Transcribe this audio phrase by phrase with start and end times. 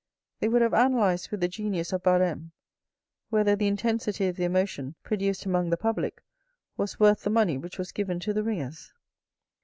[0.39, 2.53] They would have analysed with the genius of Bareme
[3.29, 6.23] whether the intensity of the emotion produced among the public
[6.75, 8.93] was worth the money which was given to the ringers.